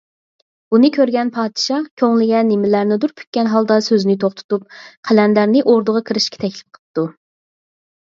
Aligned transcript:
بۇنى 0.75 0.89
كۆرگەن 0.95 1.29
پادىشاھ 1.35 1.85
كۆڭلىگە 2.03 2.41
نېمىلەرنىدۇر 2.49 3.15
پۈككەن 3.21 3.51
ھالدا 3.53 3.79
سۆزىنى 3.91 4.19
توختىتىپ، 4.27 4.67
قەلەندەرنى 5.11 5.67
ئوردىغا 5.71 6.07
كىرىشكە 6.13 6.45
تەكلىپ 6.45 6.71
قىپتۇ. 6.83 7.11